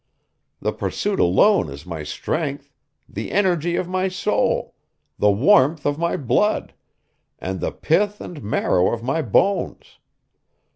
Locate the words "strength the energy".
2.01-3.75